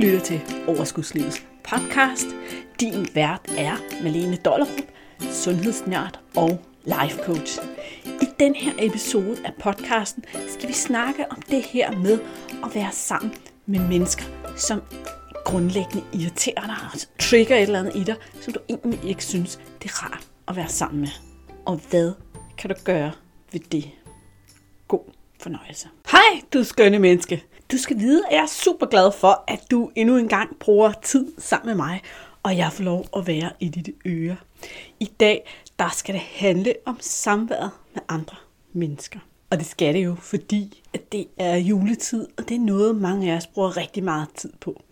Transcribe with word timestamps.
lytter 0.00 0.20
til 0.20 0.40
Overskudslivets 0.66 1.46
podcast. 1.64 2.26
Din 2.80 3.08
vært 3.14 3.40
er 3.58 3.76
Malene 4.02 4.36
Dollerup, 4.36 4.82
sundhedsnørd 5.30 6.20
og 6.36 6.60
life 6.84 7.22
coach. 7.24 7.58
I 8.06 8.26
den 8.40 8.54
her 8.54 8.72
episode 8.78 9.36
af 9.44 9.54
podcasten 9.60 10.24
skal 10.48 10.68
vi 10.68 10.74
snakke 10.74 11.24
om 11.30 11.42
det 11.42 11.62
her 11.62 11.96
med 11.96 12.18
at 12.64 12.74
være 12.74 12.92
sammen 12.92 13.34
med 13.66 13.80
mennesker, 13.80 14.24
som 14.56 14.82
grundlæggende 15.44 16.04
irriterer 16.12 16.66
dig 16.66 16.76
og 16.92 16.98
trigger 17.18 17.56
et 17.56 17.62
eller 17.62 17.78
andet 17.78 17.96
i 17.96 18.04
dig, 18.04 18.16
som 18.40 18.52
du 18.52 18.60
egentlig 18.68 19.04
ikke 19.04 19.24
synes, 19.24 19.60
det 19.82 19.90
er 19.90 20.04
rart 20.04 20.26
at 20.48 20.56
være 20.56 20.68
sammen 20.68 21.00
med. 21.00 21.10
Og 21.66 21.80
hvad 21.90 22.12
kan 22.58 22.70
du 22.70 22.76
gøre 22.84 23.12
ved 23.52 23.60
det? 23.60 23.90
God 24.88 25.12
fornøjelse. 25.40 25.88
Hej, 26.10 26.42
du 26.52 26.64
skønne 26.64 26.98
menneske. 26.98 27.44
Du 27.72 27.78
skal 27.78 27.98
vide, 27.98 28.22
at 28.26 28.34
jeg 28.34 28.42
er 28.42 28.46
super 28.46 28.86
glad 28.86 29.12
for, 29.12 29.44
at 29.48 29.60
du 29.70 29.90
endnu 29.94 30.16
en 30.16 30.28
gang 30.28 30.58
bruger 30.58 30.92
tid 31.02 31.32
sammen 31.38 31.66
med 31.66 31.74
mig, 31.74 32.02
og 32.42 32.56
jeg 32.56 32.72
får 32.72 32.84
lov 32.84 33.06
at 33.16 33.26
være 33.26 33.50
i 33.60 33.68
dit 33.68 33.88
øre. 34.06 34.36
I 35.00 35.10
dag, 35.20 35.48
der 35.78 35.88
skal 35.92 36.14
det 36.14 36.22
handle 36.22 36.74
om 36.84 36.96
samværet 37.00 37.70
med 37.94 38.02
andre 38.08 38.36
mennesker. 38.72 39.18
Og 39.50 39.58
det 39.58 39.66
skal 39.66 39.94
det 39.94 40.04
jo, 40.04 40.14
fordi 40.14 40.82
at 40.94 41.12
det 41.12 41.26
er 41.38 41.56
juletid, 41.56 42.26
og 42.38 42.48
det 42.48 42.54
er 42.54 42.60
noget, 42.60 42.96
mange 42.96 43.32
af 43.32 43.36
os 43.36 43.46
bruger 43.46 43.76
rigtig 43.76 44.04
meget 44.04 44.28
tid 44.34 44.52
på. 44.60 44.82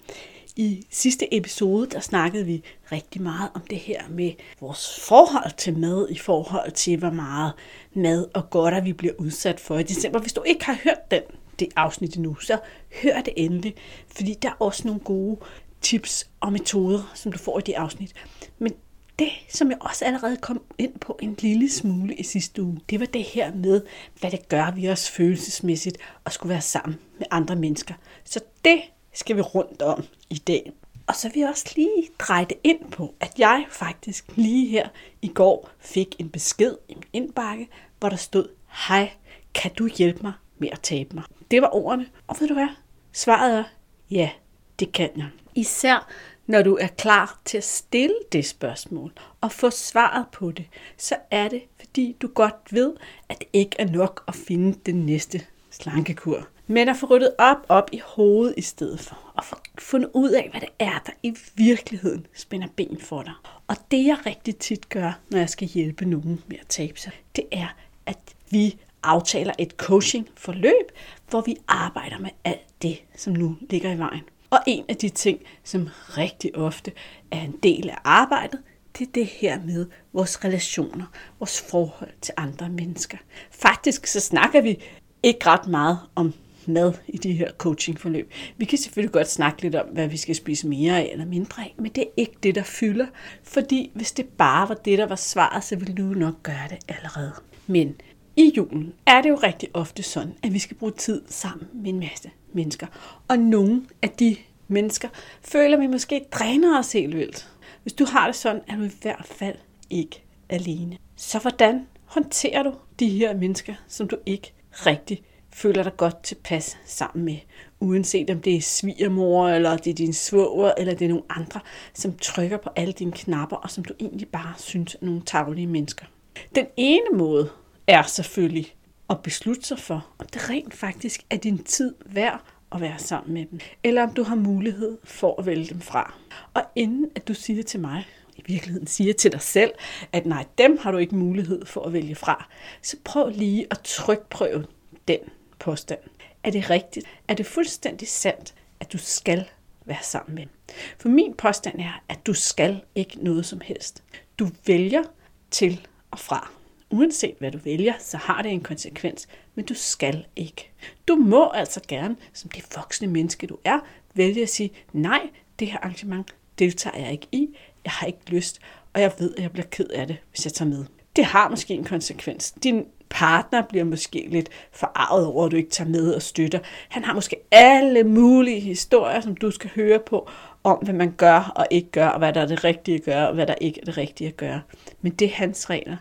I 0.57 0.87
sidste 0.91 1.35
episode, 1.35 1.87
der 1.87 2.01
snakkede 2.01 2.45
vi 2.45 2.63
rigtig 2.93 3.23
meget 3.23 3.51
om 3.55 3.61
det 3.71 3.79
her 3.79 4.03
med 4.11 4.33
vores 4.61 5.01
forhold 5.01 5.53
til 5.57 5.79
mad, 5.79 6.09
i 6.11 6.19
forhold 6.19 6.73
til, 6.73 6.99
hvor 6.99 7.11
meget 7.11 7.53
mad 7.95 8.27
og 8.35 8.51
godter 8.51 8.81
vi 8.81 8.93
bliver 8.93 9.15
udsat 9.19 9.61
for 9.61 9.79
i 9.79 9.83
december. 9.83 10.21
Hvis 10.21 10.33
du 10.33 10.43
ikke 10.43 10.65
har 10.65 10.79
hørt 10.85 11.11
den, 11.11 11.23
det 11.59 11.69
afsnit 11.77 12.17
endnu, 12.17 12.35
så 12.35 12.59
hør 13.03 13.21
det 13.21 13.33
endelig, 13.37 13.75
fordi 14.17 14.35
der 14.43 14.49
er 14.49 14.57
også 14.59 14.87
nogle 14.87 15.01
gode 15.01 15.37
tips 15.81 16.31
og 16.41 16.53
metoder, 16.53 17.13
som 17.15 17.33
du 17.33 17.39
får 17.39 17.59
i 17.59 17.63
de 17.67 17.79
afsnit. 17.79 18.13
Men 18.59 18.73
det, 19.19 19.29
som 19.49 19.71
jeg 19.71 19.79
også 19.81 20.05
allerede 20.05 20.37
kom 20.37 20.63
ind 20.79 20.99
på 20.99 21.19
en 21.23 21.37
lille 21.39 21.71
smule 21.71 22.15
i 22.15 22.23
sidste 22.23 22.63
uge, 22.63 22.81
det 22.91 23.01
var 23.01 23.07
det 23.07 23.23
her 23.23 23.55
med, 23.55 23.83
hvad 24.21 24.31
det 24.31 24.49
gør 24.49 24.71
vi 24.71 24.89
os 24.89 25.11
følelsesmæssigt 25.11 25.99
at 26.25 26.33
skulle 26.33 26.51
være 26.51 26.61
sammen 26.61 26.99
med 27.19 27.27
andre 27.31 27.57
mennesker. 27.57 27.95
Så 28.25 28.41
det 28.65 28.81
skal 29.13 29.37
vi 29.37 29.41
rundt 29.41 29.83
om 29.83 30.05
i 30.31 30.39
dag. 30.39 30.73
Og 31.07 31.15
så 31.15 31.29
vil 31.29 31.41
jeg 31.41 31.49
også 31.49 31.73
lige 31.77 32.09
dreje 32.19 32.45
det 32.45 32.57
ind 32.65 32.91
på, 32.91 33.15
at 33.21 33.33
jeg 33.39 33.67
faktisk 33.71 34.25
lige 34.37 34.69
her 34.69 34.89
i 35.23 35.29
går 35.29 35.71
fik 35.79 36.17
en 36.19 36.29
besked 36.29 36.77
i 36.89 36.95
min 36.95 37.05
indbakke, 37.13 37.69
hvor 37.99 38.09
der 38.09 38.17
stod, 38.17 38.49
hej, 38.89 39.11
kan 39.55 39.71
du 39.79 39.89
hjælpe 39.97 40.23
mig 40.23 40.33
med 40.59 40.69
at 40.73 40.81
tabe 40.81 41.15
mig? 41.15 41.25
Det 41.51 41.63
var 41.63 41.75
ordene. 41.75 42.07
Og 42.27 42.37
ved 42.41 42.49
du 42.49 42.55
hvad? 42.55 42.69
Svaret 43.13 43.59
er, 43.59 43.65
ja, 44.11 44.31
det 44.79 44.93
kan 44.93 45.11
jeg. 45.17 45.29
Især 45.55 46.09
når 46.47 46.63
du 46.63 46.77
er 46.81 46.87
klar 46.87 47.41
til 47.45 47.59
at 47.59 47.65
stille 47.65 48.17
det 48.33 48.47
spørgsmål 48.47 49.13
og 49.41 49.53
få 49.53 49.71
svaret 49.71 50.27
på 50.33 50.51
det, 50.51 50.65
så 50.97 51.17
er 51.31 51.49
det, 51.49 51.63
fordi 51.79 52.17
du 52.23 52.29
godt 52.29 52.55
ved, 52.71 52.95
at 53.29 53.39
det 53.39 53.49
ikke 53.53 53.77
er 53.79 53.87
nok 53.87 54.25
at 54.29 54.35
finde 54.35 54.79
den 54.87 55.07
næste 55.07 55.41
slankekur. 55.71 56.49
Men 56.67 56.89
at 56.89 56.97
få 56.97 57.07
ryddet 57.07 57.35
op 57.39 57.57
op 57.69 57.89
i 57.93 58.01
hovedet 58.05 58.55
i 58.57 58.63
stedet 58.63 59.01
for, 59.01 59.33
og 59.35 59.45
få 59.45 59.57
fundet 59.79 60.11
ud 60.15 60.31
af, 60.31 60.49
hvad 60.51 60.61
det 60.61 60.69
er, 60.79 60.99
der 61.07 61.13
i 61.23 61.35
virkeligheden 61.55 62.27
spænder 62.35 62.69
ben 62.77 62.99
for 63.01 63.23
dig. 63.23 63.33
Og 63.67 63.77
det 63.91 64.05
jeg 64.05 64.27
rigtig 64.27 64.57
tit 64.57 64.89
gør, 64.89 65.19
når 65.31 65.39
jeg 65.39 65.51
skal 65.51 65.69
hjælpe 65.69 66.05
nogen 66.05 66.43
med 66.47 66.57
at 66.61 66.67
tabe 66.67 67.01
sig, 67.01 67.13
det 67.37 67.45
er, 67.53 67.77
at 68.07 68.19
vi 68.51 68.77
aftaler 69.03 69.53
et 69.59 69.71
coaching-forløb, 69.71 70.93
hvor 71.31 71.41
vi 71.41 71.57
arbejder 71.69 72.19
med 72.19 72.31
alt 72.45 72.83
det, 72.83 73.03
som 73.17 73.33
nu 73.33 73.57
ligger 73.71 73.93
i 73.93 73.99
vejen. 73.99 74.23
Og 74.51 74.59
en 74.67 74.85
af 74.89 74.97
de 74.97 75.09
ting, 75.09 75.41
som 75.65 75.89
rigtig 76.19 76.57
ofte 76.57 76.93
er 77.31 77.41
en 77.41 77.55
del 77.63 77.91
af 77.91 77.99
arbejdet, 78.05 78.61
det 78.99 79.07
er 79.07 79.13
det 79.13 79.27
her 79.27 79.61
med 79.65 79.87
vores 80.13 80.45
relationer, 80.45 81.05
vores 81.39 81.61
forhold 81.71 82.13
til 82.21 82.35
andre 82.37 82.69
mennesker. 82.69 83.19
Faktisk 83.51 84.07
så 84.07 84.21
snakker 84.21 84.61
vi 84.61 84.79
ikke 85.23 85.47
ret 85.47 85.67
meget 85.67 85.99
om 86.15 86.35
mad 86.67 86.93
i 87.09 87.17
de 87.17 87.33
her 87.33 87.51
coachingforløb. 87.59 88.33
Vi 88.57 88.65
kan 88.65 88.79
selvfølgelig 88.79 89.13
godt 89.13 89.31
snakke 89.31 89.63
lidt 89.63 89.75
om, 89.75 89.87
hvad 89.87 90.09
vi 90.09 90.17
skal 90.17 90.35
spise 90.35 90.69
mere 90.69 90.99
af 91.01 91.09
eller 91.13 91.25
mindre 91.25 91.63
af, 91.63 91.75
men 91.79 91.93
det 91.93 92.03
er 92.03 92.11
ikke 92.17 92.37
det, 92.43 92.55
der 92.55 92.63
fylder. 92.63 93.07
Fordi 93.43 93.91
hvis 93.95 94.13
det 94.13 94.29
bare 94.29 94.69
var 94.69 94.75
det, 94.75 94.99
der 94.99 95.07
var 95.07 95.17
svaret, 95.17 95.65
så 95.65 95.77
ville 95.77 95.95
du 95.95 96.03
nok 96.03 96.43
gøre 96.43 96.69
det 96.71 96.79
allerede. 96.89 97.33
Men 97.67 97.95
i 98.37 98.53
julen 98.57 98.95
er 99.07 99.23
det 99.23 99.29
jo 99.29 99.35
rigtig 99.35 99.69
ofte 99.75 100.03
sådan, 100.03 100.35
at 100.43 100.55
vi 100.55 100.59
skal 100.59 100.77
bruge 100.77 100.93
tid 100.93 101.23
sammen 101.29 101.69
med 101.75 101.91
en 101.91 102.01
masse 102.01 102.31
mennesker. 102.53 102.87
Og 103.29 103.39
nogle 103.39 103.87
af 104.03 104.11
de 104.11 104.37
mennesker 104.69 105.09
føler 105.43 105.77
vi 105.77 105.87
måske 105.87 106.25
dræner 106.33 106.79
os 106.79 106.93
helt 106.93 107.17
vildt. 107.17 107.49
Hvis 107.83 107.93
du 107.93 108.05
har 108.05 108.27
det 108.27 108.37
sådan, 108.37 108.63
er 108.69 108.77
du 108.77 108.83
i 108.83 108.91
hvert 109.03 109.27
fald 109.27 109.57
ikke 109.91 110.23
alene. 110.49 110.99
Så 111.17 111.39
hvordan 111.39 111.87
håndterer 112.05 112.63
du 112.63 112.73
de 113.01 113.09
her 113.09 113.37
mennesker, 113.37 113.75
som 113.89 114.09
du 114.09 114.17
ikke 114.27 114.53
rigtig 114.73 115.23
føler 115.53 115.83
dig 115.83 115.97
godt 115.97 116.23
tilpas 116.23 116.79
sammen 116.85 117.25
med, 117.25 117.37
uanset 117.81 118.31
om 118.31 118.41
det 118.41 118.57
er 118.57 118.61
svigermor, 118.61 119.49
eller 119.49 119.77
det 119.77 119.91
er 119.91 119.95
din 119.95 120.13
svoger, 120.13 120.73
eller 120.79 120.95
det 120.95 121.05
er 121.05 121.09
nogle 121.09 121.25
andre, 121.29 121.61
som 121.95 122.17
trykker 122.17 122.57
på 122.57 122.71
alle 122.77 122.93
dine 122.93 123.13
knapper, 123.13 123.57
og 123.57 123.71
som 123.71 123.85
du 123.85 123.95
egentlig 124.01 124.29
bare 124.29 124.55
synes 124.59 124.95
er 124.95 125.07
nogle 125.07 125.23
tavlige 125.27 125.67
mennesker. 125.67 126.07
Den 126.55 126.67
ene 126.77 127.07
måde 127.15 127.51
er 127.87 128.03
selvfølgelig 128.03 128.75
at 129.11 129.23
beslutte 129.23 129.63
sig 129.63 129.79
for, 129.79 130.07
om 130.19 130.27
det 130.27 130.51
rent 130.51 130.75
faktisk 130.75 131.25
er 131.31 131.37
din 131.37 131.65
tid 131.65 131.95
værd 132.07 132.41
at 132.73 132.81
være 132.81 132.99
sammen 132.99 133.35
med 133.35 133.47
dem, 133.47 133.61
eller 133.85 134.03
om 134.03 134.15
du 134.15 134.23
har 134.23 134.35
mulighed 134.35 134.99
for 135.05 135.41
at 135.41 135.47
vælge 135.47 135.67
dem 135.67 135.81
fra. 135.81 136.15
Og 136.55 136.63
inden 136.75 137.11
at 137.15 137.29
du 137.29 137.35
siger 137.35 137.57
det 137.57 137.67
til 137.67 137.81
mig, 137.81 138.07
i 138.37 138.43
virkeligheden 138.47 138.87
siger 138.87 139.13
til 139.13 139.33
dig 139.33 139.41
selv, 139.41 139.73
at 140.13 140.27
nej, 140.27 140.47
dem 140.59 140.79
har 140.79 140.91
du 140.91 140.99
ikke 140.99 141.17
mulighed 141.17 141.67
for 141.67 141.83
at 141.83 141.93
vælge 141.93 142.15
fra, 142.15 142.49
så 142.83 142.97
prøv 143.05 143.29
lige 143.29 143.67
at 143.71 143.81
trykprøve 143.85 144.67
den 145.09 145.19
påstand. 145.59 146.01
Er 146.43 146.51
det 146.51 146.71
rigtigt? 146.71 147.07
Er 147.29 147.35
det 147.35 147.47
fuldstændig 147.47 148.09
sandt, 148.09 148.55
at 148.81 148.93
du 148.93 148.99
skal 148.99 149.45
være 149.85 150.03
sammen 150.03 150.35
med 150.35 150.43
dem? 150.43 150.53
For 150.99 151.09
min 151.09 151.35
påstand 151.35 151.81
er, 151.81 152.03
at 152.09 152.27
du 152.27 152.35
skal 152.35 152.81
ikke 152.95 153.25
noget 153.25 153.47
som 153.47 153.61
helst. 153.61 154.03
Du 154.39 154.49
vælger 154.67 155.03
til 155.51 155.87
og 156.11 156.19
fra. 156.19 156.56
Uanset 156.97 157.35
hvad 157.39 157.51
du 157.51 157.59
vælger, 157.59 157.93
så 157.99 158.17
har 158.17 158.43
det 158.43 158.53
en 158.53 158.61
konsekvens, 158.61 159.29
men 159.55 159.65
du 159.65 159.75
skal 159.75 160.25
ikke. 160.37 160.71
Du 161.09 161.17
må 161.17 161.51
altså 161.51 161.81
gerne, 161.89 162.17
som 162.33 162.51
det 162.51 162.65
voksne 162.77 163.07
menneske 163.07 163.47
du 163.47 163.59
er, 163.65 163.79
vælge 164.15 164.43
at 164.43 164.49
sige, 164.49 164.71
nej, 164.93 165.21
det 165.59 165.69
her 165.69 165.79
arrangement 165.79 166.35
deltager 166.59 166.99
jeg 166.99 167.13
ikke 167.13 167.27
i, 167.33 167.49
jeg 167.85 167.93
har 167.93 168.07
ikke 168.07 168.19
lyst, 168.27 168.61
og 168.95 169.01
jeg 169.01 169.13
ved, 169.19 169.35
at 169.37 169.43
jeg 169.43 169.53
bliver 169.53 169.67
ked 169.67 169.89
af 169.89 170.07
det, 170.07 170.17
hvis 170.31 170.45
jeg 170.45 170.53
tager 170.53 170.69
med. 170.69 170.85
Det 171.17 171.25
har 171.25 171.49
måske 171.49 171.75
en 171.75 171.85
konsekvens. 171.85 172.53
Din 172.63 172.85
partner 173.09 173.63
bliver 173.63 173.85
måske 173.85 174.27
lidt 174.31 174.49
forarvet 174.73 175.27
over, 175.27 175.47
at 175.47 175.53
du 175.53 175.57
ikke 175.57 175.71
tager 175.71 175.91
med 175.91 176.15
og 176.15 176.23
støtter. 176.23 176.59
Han 176.89 177.05
har 177.05 177.15
måske 177.15 177.37
alle 177.51 178.05
mulige 178.05 178.61
historier, 178.61 179.21
som 179.21 179.37
du 179.37 179.51
skal 179.51 179.71
høre 179.75 180.01
på, 180.07 180.29
om 180.65 180.79
hvad 180.79 180.95
man 180.95 181.13
gør 181.17 181.53
og 181.57 181.67
ikke 181.71 181.91
gør, 181.91 182.09
og 182.09 182.19
hvad 182.19 182.33
der 182.33 182.41
er 182.41 182.47
det 182.47 182.65
rigtige 182.65 182.95
at 182.95 183.05
gøre, 183.05 183.29
og 183.29 183.35
hvad 183.35 183.47
der 183.47 183.55
ikke 183.61 183.81
er 183.81 183.85
det 183.85 183.97
rigtige 183.97 184.29
at 184.29 184.37
gøre. 184.37 184.61
Men 185.01 185.13
det 185.13 185.25
er 185.25 185.33
hans 185.33 185.71
regler. 185.71 185.97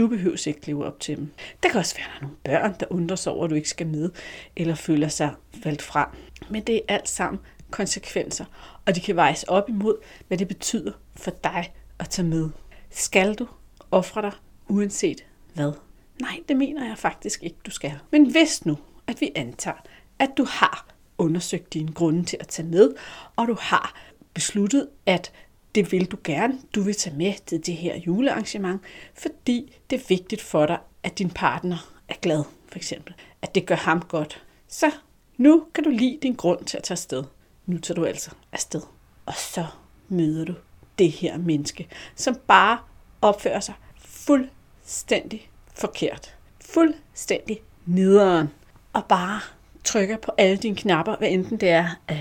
Du 0.00 0.06
behøver 0.06 0.48
ikke 0.48 0.66
leve 0.66 0.86
op 0.86 1.00
til 1.00 1.16
dem. 1.16 1.32
Der 1.62 1.68
kan 1.68 1.78
også 1.78 1.96
være 1.96 2.06
der 2.14 2.20
nogle 2.20 2.36
børn, 2.44 2.74
der 2.80 2.86
undrer 2.90 3.16
sig 3.16 3.32
over, 3.32 3.44
at 3.44 3.50
du 3.50 3.54
ikke 3.54 3.68
skal 3.68 3.86
med, 3.86 4.10
eller 4.56 4.74
føler 4.74 5.08
sig 5.08 5.34
valgt 5.64 5.82
fra. 5.82 6.16
Men 6.50 6.62
det 6.62 6.76
er 6.76 6.80
alt 6.88 7.08
sammen 7.08 7.40
konsekvenser, 7.70 8.44
og 8.86 8.94
de 8.94 9.00
kan 9.00 9.16
vejes 9.16 9.42
op 9.42 9.68
imod, 9.68 9.96
hvad 10.28 10.38
det 10.38 10.48
betyder 10.48 10.92
for 11.16 11.30
dig 11.44 11.72
at 11.98 12.08
tage 12.08 12.28
med. 12.28 12.50
Skal 12.90 13.34
du 13.34 13.46
ofre 13.90 14.22
dig, 14.22 14.32
uanset 14.68 15.24
hvad? 15.54 15.72
Nej, 16.20 16.40
det 16.48 16.56
mener 16.56 16.86
jeg 16.86 16.98
faktisk 16.98 17.42
ikke, 17.42 17.56
du 17.66 17.70
skal. 17.70 17.98
Men 18.10 18.30
hvis 18.30 18.66
nu, 18.66 18.78
at 19.06 19.20
vi 19.20 19.30
antager, 19.34 19.76
at 20.18 20.30
du 20.36 20.44
har 20.48 20.86
undersøgt 21.18 21.74
dine 21.74 21.92
grunde 21.92 22.24
til 22.24 22.36
at 22.40 22.48
tage 22.48 22.68
med, 22.68 22.90
og 23.36 23.48
du 23.48 23.56
har 23.60 23.94
besluttet, 24.34 24.88
at 25.06 25.32
det 25.74 25.92
vil 25.92 26.04
du 26.06 26.16
gerne. 26.24 26.58
Du 26.74 26.82
vil 26.82 26.94
tage 26.94 27.16
med 27.16 27.34
til 27.46 27.66
det 27.66 27.74
her 27.74 27.96
julearrangement, 27.96 28.80
fordi 29.14 29.76
det 29.90 30.00
er 30.00 30.04
vigtigt 30.08 30.42
for 30.42 30.66
dig, 30.66 30.78
at 31.02 31.18
din 31.18 31.30
partner 31.30 31.92
er 32.08 32.14
glad, 32.22 32.44
for 32.68 32.76
eksempel. 32.76 33.14
At 33.42 33.54
det 33.54 33.66
gør 33.66 33.74
ham 33.74 34.00
godt. 34.00 34.42
Så 34.68 34.90
nu 35.36 35.66
kan 35.74 35.84
du 35.84 35.90
lide 35.90 36.18
din 36.22 36.34
grund 36.34 36.64
til 36.64 36.76
at 36.76 36.82
tage 36.82 36.94
afsted. 36.94 37.24
Nu 37.66 37.78
tager 37.78 37.94
du 37.94 38.04
altså 38.04 38.30
afsted. 38.52 38.80
Og 39.26 39.34
så 39.34 39.66
møder 40.08 40.44
du 40.44 40.54
det 40.98 41.10
her 41.10 41.38
menneske, 41.38 41.88
som 42.14 42.36
bare 42.46 42.78
opfører 43.22 43.60
sig 43.60 43.74
fuldstændig 43.98 45.50
forkert. 45.74 46.34
Fuldstændig 46.60 47.62
nederen. 47.86 48.48
Og 48.92 49.04
bare 49.04 49.40
trykker 49.84 50.16
på 50.16 50.32
alle 50.38 50.56
dine 50.56 50.76
knapper, 50.76 51.16
hvad 51.16 51.28
enten 51.28 51.56
det 51.60 51.68
er, 51.68 51.88
at 52.08 52.18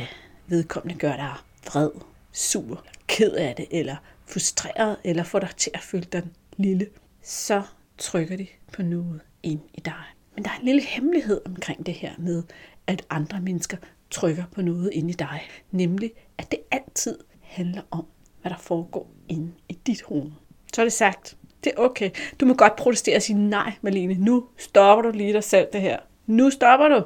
vedkommende 0.48 1.00
gør 1.00 1.16
dig 1.16 1.34
vred, 1.66 1.90
sur, 2.32 2.84
ked 3.20 3.32
af 3.32 3.56
det, 3.56 3.68
eller 3.72 3.96
frustreret, 4.26 4.98
eller 5.04 5.24
får 5.24 5.40
dig 5.40 5.50
til 5.58 5.72
at 5.74 5.80
føle 5.80 6.04
dig 6.04 6.24
lille, 6.58 6.88
så 7.22 7.62
trykker 7.98 8.38
de 8.38 8.48
på 8.74 8.82
noget 8.82 9.22
ind 9.44 9.60
i 9.74 9.80
dig. 9.80 10.04
Men 10.36 10.44
der 10.46 10.52
er 10.52 10.60
en 10.60 10.66
lille 10.66 10.82
hemmelighed 10.82 11.42
omkring 11.46 11.86
det 11.86 11.94
her 11.94 12.14
med, 12.18 12.44
at 12.88 13.06
andre 13.10 13.42
mennesker 13.42 13.78
trykker 14.12 14.44
på 14.52 14.62
noget 14.62 14.90
ind 14.94 15.10
i 15.10 15.14
dig. 15.14 15.42
Nemlig, 15.72 16.12
at 16.38 16.52
det 16.52 16.60
altid 16.72 17.18
handler 17.42 17.82
om, 17.92 18.06
hvad 18.42 18.52
der 18.52 18.58
foregår 18.58 19.12
inde 19.30 19.52
i 19.70 19.74
dit 19.88 20.02
hoved. 20.02 20.32
Så 20.74 20.82
er 20.82 20.86
det 20.86 20.94
sagt. 20.94 21.38
Det 21.64 21.72
er 21.78 21.82
okay. 21.82 22.12
Du 22.40 22.46
må 22.46 22.54
godt 22.54 22.76
protestere 22.76 23.16
og 23.16 23.22
sige, 23.22 23.50
nej, 23.50 23.74
Malene, 23.82 24.14
nu 24.14 24.48
stopper 24.58 25.02
du 25.02 25.18
lige 25.18 25.34
dig 25.34 25.44
selv 25.44 25.68
det 25.74 25.82
her. 25.82 26.00
Nu 26.26 26.50
stopper 26.50 26.88
du. 26.88 27.04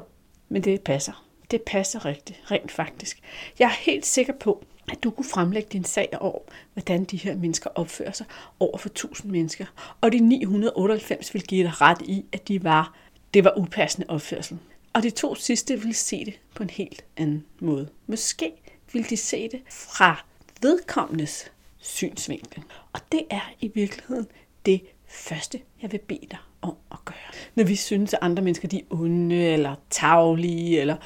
Men 0.48 0.64
det 0.64 0.82
passer. 0.82 1.26
Det 1.50 1.62
passer 1.62 2.04
rigtigt, 2.04 2.40
rent 2.50 2.72
faktisk. 2.72 3.20
Jeg 3.58 3.66
er 3.66 3.90
helt 3.90 4.06
sikker 4.06 4.32
på, 4.32 4.64
at 4.88 5.04
du 5.04 5.10
kunne 5.10 5.24
fremlægge 5.24 5.68
din 5.72 5.84
sag 5.84 6.08
over, 6.20 6.38
hvordan 6.72 7.04
de 7.04 7.16
her 7.16 7.36
mennesker 7.36 7.70
opfører 7.74 8.12
sig 8.12 8.26
over 8.60 8.78
for 8.78 8.88
1000 8.88 9.32
mennesker. 9.32 9.66
Og 10.00 10.12
de 10.12 10.18
998 10.18 11.34
vil 11.34 11.42
give 11.42 11.64
dig 11.64 11.80
ret 11.80 12.02
i, 12.02 12.24
at 12.32 12.48
de 12.48 12.64
var, 12.64 12.94
det 13.34 13.44
var 13.44 13.58
upassende 13.58 14.06
opførsel. 14.10 14.58
Og 14.92 15.02
de 15.02 15.10
to 15.10 15.34
sidste 15.34 15.80
vil 15.80 15.94
se 15.94 16.24
det 16.24 16.40
på 16.54 16.62
en 16.62 16.70
helt 16.70 17.04
anden 17.16 17.44
måde. 17.60 17.88
Måske 18.06 18.52
vil 18.92 19.10
de 19.10 19.16
se 19.16 19.48
det 19.48 19.62
fra 19.70 20.24
vedkommendes 20.62 21.50
synsvinkel. 21.78 22.62
Og 22.92 23.00
det 23.12 23.22
er 23.30 23.52
i 23.60 23.70
virkeligheden 23.74 24.26
det 24.66 24.80
første, 25.06 25.60
jeg 25.82 25.92
vil 25.92 25.98
bede 25.98 26.26
dig 26.30 26.38
om 26.62 26.76
at 26.92 26.98
gøre. 27.04 27.16
Når 27.54 27.64
vi 27.64 27.76
synes, 27.76 28.14
at 28.14 28.18
andre 28.22 28.42
mennesker 28.42 28.68
de 28.68 28.78
er 28.78 28.84
onde, 28.90 29.36
eller 29.36 29.74
tavlige, 29.90 30.80
eller 30.80 30.96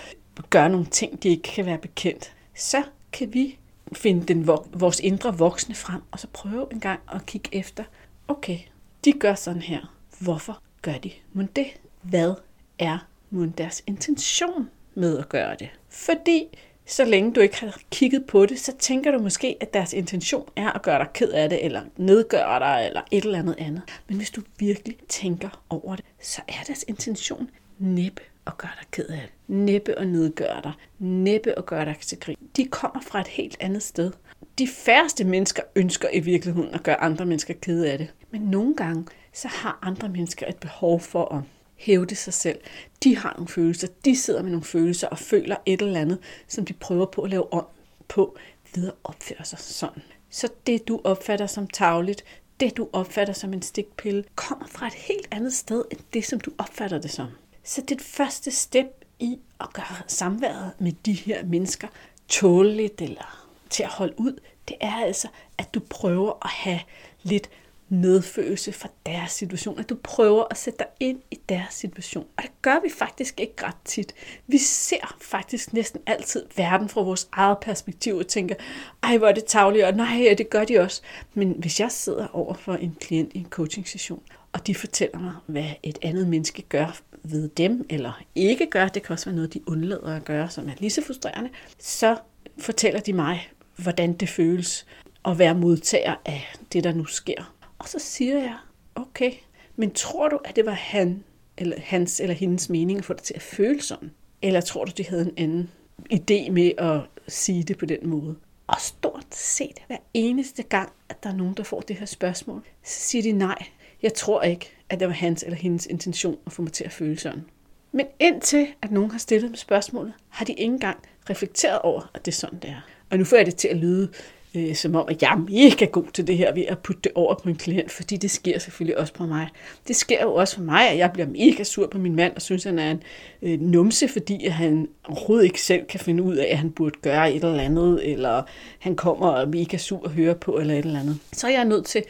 gør 0.50 0.68
nogle 0.68 0.86
ting, 0.86 1.22
de 1.22 1.28
ikke 1.28 1.42
kan 1.42 1.66
være 1.66 1.78
bekendt, 1.78 2.32
så 2.54 2.82
kan 3.12 3.34
vi 3.34 3.58
finde 3.92 4.26
den, 4.26 4.46
vores 4.72 5.00
indre 5.00 5.38
voksne 5.38 5.74
frem, 5.74 6.02
og 6.10 6.20
så 6.20 6.26
prøve 6.32 6.66
en 6.72 6.80
gang 6.80 7.00
at 7.12 7.26
kigge 7.26 7.48
efter, 7.52 7.84
okay, 8.28 8.58
de 9.04 9.12
gør 9.12 9.34
sådan 9.34 9.62
her. 9.62 9.94
Hvorfor 10.20 10.62
gør 10.82 10.98
de 10.98 11.10
Men 11.32 11.48
det? 11.56 11.66
Hvad 12.02 12.34
er 12.78 12.98
mon 13.30 13.54
deres 13.58 13.82
intention 13.86 14.70
med 14.94 15.18
at 15.18 15.28
gøre 15.28 15.56
det? 15.58 15.68
Fordi 15.88 16.44
så 16.86 17.04
længe 17.04 17.32
du 17.32 17.40
ikke 17.40 17.60
har 17.60 17.80
kigget 17.90 18.26
på 18.26 18.46
det, 18.46 18.60
så 18.60 18.72
tænker 18.78 19.10
du 19.10 19.18
måske, 19.18 19.56
at 19.60 19.74
deres 19.74 19.92
intention 19.92 20.48
er 20.56 20.70
at 20.70 20.82
gøre 20.82 20.98
dig 20.98 21.08
ked 21.14 21.30
af 21.30 21.48
det, 21.48 21.64
eller 21.64 21.82
nedgøre 21.96 22.58
dig, 22.58 22.86
eller 22.86 23.02
et 23.10 23.24
eller 23.24 23.38
andet 23.38 23.54
andet. 23.58 23.82
Men 24.08 24.16
hvis 24.16 24.30
du 24.30 24.42
virkelig 24.58 24.96
tænker 25.08 25.62
over 25.70 25.96
det, 25.96 26.04
så 26.20 26.42
er 26.48 26.64
deres 26.66 26.84
intention 26.88 27.50
næppe 27.78 28.22
at 28.48 28.58
gøre 28.58 28.70
dig 28.80 28.86
ked 28.90 29.06
af 29.06 29.20
det. 29.20 29.56
Næppe 29.56 29.98
at 29.98 30.08
nedgøre 30.08 30.60
dig. 30.62 30.72
Næppe 30.98 31.58
at 31.58 31.66
gøre 31.66 31.84
dig 31.84 31.96
til 32.00 32.20
grin. 32.20 32.36
De 32.56 32.64
kommer 32.64 33.00
fra 33.00 33.20
et 33.20 33.28
helt 33.28 33.56
andet 33.60 33.82
sted. 33.82 34.12
De 34.58 34.68
færreste 34.68 35.24
mennesker 35.24 35.62
ønsker 35.76 36.08
i 36.12 36.20
virkeligheden 36.20 36.74
at 36.74 36.82
gøre 36.82 37.00
andre 37.00 37.26
mennesker 37.26 37.54
kede 37.54 37.92
af 37.92 37.98
det. 37.98 38.14
Men 38.30 38.40
nogle 38.40 38.76
gange, 38.76 39.06
så 39.32 39.48
har 39.48 39.78
andre 39.82 40.08
mennesker 40.08 40.46
et 40.46 40.56
behov 40.56 41.00
for 41.00 41.34
at 41.34 41.42
hævde 41.76 42.14
sig 42.14 42.32
selv. 42.32 42.60
De 43.04 43.16
har 43.16 43.32
nogle 43.32 43.48
følelser, 43.48 43.88
de 44.04 44.16
sidder 44.16 44.42
med 44.42 44.50
nogle 44.50 44.64
følelser 44.64 45.08
og 45.08 45.18
føler 45.18 45.56
et 45.66 45.82
eller 45.82 46.00
andet, 46.00 46.18
som 46.48 46.64
de 46.64 46.72
prøver 46.72 47.06
på 47.06 47.22
at 47.22 47.30
lave 47.30 47.52
om 47.52 47.66
på 48.08 48.36
ved 48.74 48.88
at 48.88 48.94
opføre 49.04 49.44
sig 49.44 49.58
sådan. 49.58 50.02
Så 50.30 50.48
det, 50.66 50.88
du 50.88 51.00
opfatter 51.04 51.46
som 51.46 51.66
tavligt, 51.66 52.24
det, 52.60 52.76
du 52.76 52.88
opfatter 52.92 53.34
som 53.34 53.52
en 53.52 53.62
stikpille, 53.62 54.24
kommer 54.34 54.66
fra 54.66 54.86
et 54.86 54.94
helt 54.94 55.28
andet 55.30 55.52
sted, 55.52 55.84
end 55.90 56.00
det, 56.12 56.24
som 56.24 56.40
du 56.40 56.50
opfatter 56.58 56.98
det 56.98 57.10
som. 57.10 57.26
Så 57.68 57.82
det 57.82 58.00
første 58.00 58.50
step 58.50 59.04
i 59.18 59.38
at 59.60 59.72
gøre 59.72 59.96
samværet 60.06 60.72
med 60.78 60.92
de 60.92 61.12
her 61.12 61.44
mennesker 61.44 61.88
tåleligt 62.28 63.00
eller 63.00 63.48
til 63.70 63.82
at 63.82 63.88
holde 63.88 64.14
ud, 64.16 64.40
det 64.68 64.76
er 64.80 64.94
altså, 64.94 65.28
at 65.58 65.74
du 65.74 65.80
prøver 65.80 66.32
at 66.44 66.50
have 66.50 66.80
lidt 67.22 67.50
medfølelse 67.88 68.72
for 68.72 68.88
deres 69.06 69.32
situation, 69.32 69.78
at 69.78 69.88
du 69.88 69.96
prøver 70.02 70.44
at 70.50 70.56
sætte 70.56 70.78
dig 70.78 70.86
ind 71.00 71.20
i 71.30 71.40
deres 71.48 71.74
situation. 71.74 72.26
Og 72.36 72.42
det 72.42 72.62
gør 72.62 72.80
vi 72.82 72.90
faktisk 72.98 73.40
ikke 73.40 73.66
ret 73.66 73.76
tit. 73.84 74.14
Vi 74.46 74.58
ser 74.58 75.16
faktisk 75.20 75.72
næsten 75.72 76.00
altid 76.06 76.46
verden 76.56 76.88
fra 76.88 77.00
vores 77.02 77.28
eget 77.32 77.58
perspektiv 77.58 78.16
og 78.16 78.26
tænker, 78.26 78.54
ej 79.02 79.18
hvor 79.18 79.28
er 79.28 79.32
det 79.32 79.44
tavligt, 79.44 79.84
og 79.84 79.92
nej, 79.92 80.34
det 80.38 80.50
gør 80.50 80.64
de 80.64 80.78
også. 80.78 81.02
Men 81.34 81.54
hvis 81.58 81.80
jeg 81.80 81.92
sidder 81.92 82.26
over 82.32 82.54
for 82.54 82.74
en 82.74 82.96
klient 83.00 83.32
i 83.34 83.38
en 83.38 83.48
coaching 83.50 83.88
session, 83.88 84.22
og 84.52 84.66
de 84.66 84.74
fortæller 84.74 85.18
mig, 85.18 85.32
hvad 85.46 85.70
et 85.82 85.98
andet 86.02 86.28
menneske 86.28 86.62
gør 86.62 87.00
ved 87.22 87.48
dem, 87.48 87.86
eller 87.90 88.22
ikke 88.34 88.66
gør, 88.70 88.88
det 88.88 89.02
kan 89.02 89.12
også 89.12 89.26
være 89.26 89.34
noget, 89.36 89.54
de 89.54 89.68
undlader 89.68 90.16
at 90.16 90.24
gøre, 90.24 90.50
som 90.50 90.68
er 90.68 90.72
lige 90.78 90.90
så 90.90 91.02
frustrerende, 91.06 91.50
så 91.78 92.16
fortæller 92.58 93.00
de 93.00 93.12
mig, 93.12 93.50
hvordan 93.76 94.12
det 94.12 94.28
føles 94.28 94.86
at 95.24 95.38
være 95.38 95.54
modtager 95.54 96.14
af 96.24 96.54
det, 96.72 96.84
der 96.84 96.92
nu 96.92 97.04
sker. 97.04 97.54
Og 97.78 97.88
så 97.88 97.98
siger 97.98 98.38
jeg, 98.38 98.56
okay, 98.94 99.32
men 99.76 99.90
tror 99.90 100.28
du, 100.28 100.38
at 100.44 100.56
det 100.56 100.66
var 100.66 100.72
han, 100.72 101.24
eller 101.58 101.76
hans 101.80 102.20
eller 102.20 102.34
hendes 102.34 102.68
mening 102.68 102.98
at 102.98 103.04
få 103.04 103.12
det 103.12 103.22
til 103.22 103.34
at 103.34 103.42
føle 103.42 103.82
sådan? 103.82 104.10
Eller 104.42 104.60
tror 104.60 104.84
du, 104.84 104.92
de 104.96 105.04
havde 105.04 105.22
en 105.22 105.34
anden 105.36 105.70
idé 106.12 106.50
med 106.50 106.72
at 106.78 107.00
sige 107.28 107.62
det 107.62 107.78
på 107.78 107.86
den 107.86 108.08
måde? 108.08 108.36
Og 108.66 108.80
stort 108.80 109.26
set 109.34 109.78
hver 109.86 109.96
eneste 110.14 110.62
gang, 110.62 110.92
at 111.08 111.22
der 111.22 111.30
er 111.30 111.34
nogen, 111.34 111.54
der 111.54 111.62
får 111.62 111.80
det 111.80 111.96
her 111.96 112.06
spørgsmål, 112.06 112.62
så 112.84 113.00
siger 113.00 113.22
de 113.22 113.32
nej. 113.32 113.66
Jeg 114.02 114.14
tror 114.14 114.42
ikke, 114.42 114.70
at 114.90 115.00
det 115.00 115.08
var 115.08 115.14
hans 115.14 115.42
eller 115.42 115.56
hendes 115.56 115.86
intention 115.86 116.36
at 116.46 116.52
få 116.52 116.62
mig 116.62 116.72
til 116.72 116.84
at 116.84 116.92
føle 116.92 117.18
sådan. 117.18 117.44
Men 117.92 118.06
indtil 118.18 118.66
at 118.82 118.90
nogen 118.90 119.10
har 119.10 119.18
stillet 119.18 119.48
dem 119.48 119.56
spørgsmålet, 119.56 120.12
har 120.28 120.44
de 120.44 120.52
ikke 120.52 120.72
engang 120.72 120.98
reflekteret 121.30 121.78
over, 121.78 122.10
at 122.14 122.26
det 122.26 122.32
er 122.32 122.36
sådan, 122.36 122.58
det 122.58 122.70
er. 122.70 122.80
Og 123.10 123.18
nu 123.18 123.24
får 123.24 123.36
jeg 123.36 123.46
det 123.46 123.56
til 123.56 123.68
at 123.68 123.76
lyde 123.76 124.08
øh, 124.54 124.74
som 124.74 124.94
om, 124.94 125.08
at 125.08 125.22
jeg 125.22 125.32
er 125.32 125.36
mega 125.36 125.84
god 125.84 126.04
til 126.14 126.26
det 126.26 126.36
her 126.36 126.54
ved 126.54 126.62
at 126.62 126.78
putte 126.78 127.02
det 127.04 127.12
over 127.14 127.34
på 127.34 127.48
en 127.48 127.56
klient, 127.56 127.90
fordi 127.90 128.16
det 128.16 128.30
sker 128.30 128.58
selvfølgelig 128.58 128.98
også 128.98 129.12
på 129.12 129.26
mig. 129.26 129.48
Det 129.88 129.96
sker 129.96 130.22
jo 130.22 130.34
også 130.34 130.54
for 130.54 130.62
mig, 130.62 130.88
at 130.90 130.98
jeg 130.98 131.10
bliver 131.12 131.28
mega 131.28 131.64
sur 131.64 131.86
på 131.86 131.98
min 131.98 132.16
mand, 132.16 132.32
og 132.36 132.42
synes, 132.42 132.66
at 132.66 132.72
han 132.72 132.78
er 132.78 132.90
en 132.90 133.02
øh, 133.42 133.60
numse, 133.60 134.08
fordi 134.08 134.46
han 134.46 134.88
overhovedet 135.04 135.44
ikke 135.44 135.62
selv 135.62 135.84
kan 135.86 136.00
finde 136.00 136.22
ud 136.22 136.36
af, 136.36 136.48
at 136.50 136.58
han 136.58 136.70
burde 136.70 136.98
gøre 137.02 137.32
et 137.32 137.44
eller 137.44 137.62
andet, 137.62 138.12
eller 138.12 138.42
han 138.78 138.96
kommer 138.96 139.28
og 139.28 139.42
er 139.42 139.46
mega 139.46 139.76
sur 139.76 140.04
at 140.04 140.10
høre 140.10 140.34
på, 140.34 140.58
eller 140.58 140.74
et 140.74 140.84
eller 140.84 141.00
andet. 141.00 141.18
Så 141.32 141.46
er 141.46 141.50
jeg 141.50 141.64
nødt 141.64 141.86
til 141.86 142.02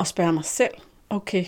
at 0.00 0.06
spørge 0.06 0.32
mig 0.32 0.44
selv, 0.44 0.74
okay, 1.10 1.44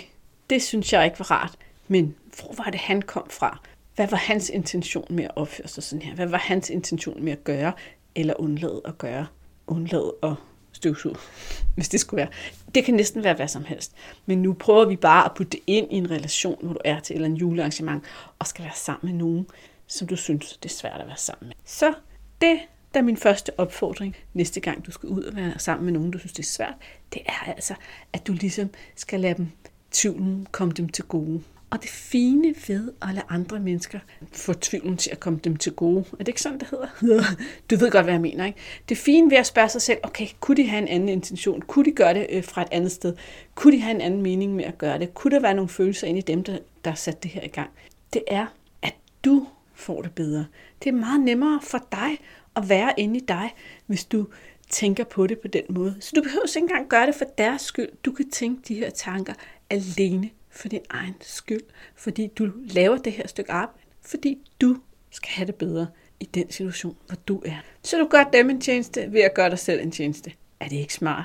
det 0.51 0.63
synes 0.63 0.93
jeg 0.93 1.05
ikke 1.05 1.19
var 1.19 1.31
rart, 1.31 1.57
men 1.89 2.15
hvor 2.41 2.55
var 2.65 2.71
det, 2.71 2.81
han 2.81 3.03
kom 3.03 3.31
fra? 3.31 3.61
Hvad 3.97 4.09
var 4.09 4.17
hans 4.17 4.51
intention 4.51 5.07
med 5.11 5.25
at 5.25 5.31
opføre 5.37 5.69
sig 5.69 5.83
sådan 5.83 6.03
her? 6.03 6.15
Hvad 6.15 6.27
var 6.27 6.39
hans 6.39 6.71
intention 6.71 7.25
med 7.25 7.33
at 7.33 7.45
gøre, 7.45 7.73
eller 8.15 8.41
undlade 8.41 8.83
at 8.85 8.99
gøre? 8.99 9.27
undlade 9.69 10.15
at 10.23 10.33
støvsuge, 10.73 11.17
hvis 11.75 11.89
det 11.89 12.01
skulle 12.01 12.19
være. 12.19 12.29
Det 12.75 12.85
kan 12.85 12.95
næsten 12.95 13.25
være 13.25 13.35
hvad 13.35 13.49
som 13.49 13.65
helst. 13.65 13.93
Men 14.27 14.43
nu 14.43 14.53
prøver 14.53 14.85
vi 14.85 14.97
bare 14.97 15.25
at 15.25 15.35
putte 15.35 15.51
det 15.51 15.61
ind 15.67 15.93
i 15.93 15.97
en 15.97 16.11
relation, 16.11 16.59
hvor 16.63 16.73
du 16.73 16.81
er 16.85 17.01
til 17.01 17.15
eller 17.15 17.29
en 17.29 17.37
julearrangement, 17.37 18.05
og 18.39 18.47
skal 18.47 18.65
være 18.65 18.75
sammen 18.75 19.13
med 19.13 19.19
nogen, 19.19 19.47
som 19.87 20.09
du 20.09 20.17
synes, 20.17 20.57
det 20.57 20.71
er 20.71 20.75
svært 20.75 21.01
at 21.01 21.07
være 21.07 21.17
sammen 21.17 21.49
med. 21.49 21.57
Så 21.65 21.95
det, 22.41 22.59
der 22.95 23.01
er 23.01 23.05
min 23.05 23.17
første 23.17 23.61
opfordring 23.61 24.17
næste 24.35 24.61
gang, 24.61 24.87
du 24.87 24.91
skal 24.91 25.09
ud 25.09 25.23
og 25.23 25.37
være 25.37 25.59
sammen 25.59 25.85
med 25.85 25.93
nogen, 25.93 26.11
du 26.11 26.19
synes, 26.19 26.33
det 26.33 26.43
er 26.43 26.47
svært, 26.47 26.75
det 27.13 27.23
er 27.27 27.53
altså, 27.53 27.75
at 28.13 28.27
du 28.27 28.33
ligesom 28.33 28.71
skal 28.97 29.21
lade 29.21 29.35
dem 29.35 29.47
tvivlen 29.91 30.47
komme 30.53 30.75
dem 30.75 30.89
til 30.89 31.05
gode. 31.05 31.43
Og 31.71 31.83
det 31.83 31.91
fine 31.91 32.55
ved 32.69 32.93
at 33.03 33.09
lade 33.15 33.27
andre 33.29 33.61
mennesker 33.61 33.99
få 34.33 34.53
tvivlen 34.53 34.97
til 34.97 35.11
at 35.11 35.21
komme 35.21 35.39
dem 35.45 35.57
til 35.57 35.73
gode, 35.73 36.05
er 36.13 36.17
det 36.17 36.29
ikke 36.29 36.43
sådan, 36.43 36.59
det 36.59 36.69
hedder? 36.71 37.23
Du 37.71 37.77
ved 37.77 37.91
godt, 37.91 38.05
hvad 38.05 38.15
jeg 38.15 38.21
mener, 38.21 38.45
ikke? 38.45 38.59
Det 38.89 38.99
fine 38.99 39.31
ved 39.31 39.39
at 39.39 39.47
spørge 39.47 39.69
sig 39.69 39.83
selv, 39.83 39.99
okay, 40.03 40.27
kunne 40.41 40.57
de 40.57 40.69
have 40.69 40.83
en 40.83 40.89
anden 40.89 41.09
intention? 41.09 41.63
Kunne 41.63 41.85
de 41.85 41.93
gøre 41.93 42.15
det 42.15 42.27
øh, 42.31 42.45
fra 42.45 42.63
et 42.63 42.69
andet 42.71 42.93
sted? 42.93 43.15
Kunne 43.55 43.73
de 43.77 43.81
have 43.81 43.95
en 43.95 44.01
anden 44.01 44.23
mening 44.23 44.55
med 44.55 44.65
at 44.65 44.79
gøre 44.79 44.99
det? 44.99 45.15
Kunne 45.15 45.31
der 45.31 45.41
være 45.41 45.55
nogle 45.55 45.69
følelser 45.69 46.07
inde 46.07 46.19
i 46.19 46.23
dem, 46.23 46.45
der, 46.45 46.59
der 46.85 46.95
satte 46.95 47.21
det 47.23 47.31
her 47.31 47.43
i 47.43 47.49
gang? 47.49 47.71
Det 48.13 48.23
er, 48.27 48.47
at 48.83 48.95
du 49.25 49.47
får 49.75 50.03
det 50.03 50.13
bedre. 50.13 50.47
Det 50.85 50.89
er 50.89 50.95
meget 50.95 51.21
nemmere 51.21 51.61
for 51.63 51.87
dig 51.93 52.19
at 52.59 52.69
være 52.69 52.93
inde 52.97 53.17
i 53.17 53.25
dig, 53.29 53.55
hvis 53.87 54.05
du 54.05 54.27
tænker 54.71 55.05
på 55.05 55.27
det 55.27 55.39
på 55.39 55.49
den 55.49 55.63
måde. 55.69 55.97
Så 56.01 56.13
du 56.17 56.23
behøver 56.23 56.47
ikke 56.47 56.59
engang 56.59 56.89
gøre 56.89 57.07
det 57.07 57.15
for 57.15 57.25
deres 57.39 57.63
skyld. 57.63 57.89
Du 58.05 58.13
kan 58.13 58.31
tænke 58.31 58.63
de 58.69 58.75
her 58.75 58.91
tanker 58.91 59.35
alene 59.71 60.31
for 60.51 60.69
din 60.69 60.81
egen 60.91 61.15
skyld, 61.21 61.63
fordi 61.95 62.27
du 62.27 62.53
laver 62.57 62.97
det 62.97 63.13
her 63.13 63.27
stykke 63.27 63.53
arbejde, 63.53 63.79
fordi 64.03 64.39
du 64.61 64.77
skal 65.11 65.31
have 65.31 65.47
det 65.47 65.55
bedre 65.55 65.87
i 66.21 66.25
den 66.25 66.51
situation, 66.51 66.97
hvor 67.07 67.17
du 67.17 67.43
er. 67.45 67.57
Så 67.83 67.99
du 67.99 68.09
gør 68.11 68.25
dem 68.25 68.51
en 68.51 68.61
tjeneste 68.61 69.13
ved 69.13 69.21
at 69.21 69.35
gøre 69.35 69.51
dig 69.51 69.59
selv 69.59 69.81
en 69.81 69.91
tjeneste. 69.91 70.33
Er 70.61 70.69
det 70.69 70.77
ikke 70.77 70.95
smart? 70.95 71.25